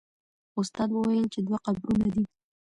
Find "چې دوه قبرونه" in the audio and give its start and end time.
1.33-2.07